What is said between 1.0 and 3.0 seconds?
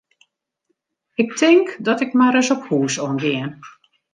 Ik tink dat ik mar ris op hús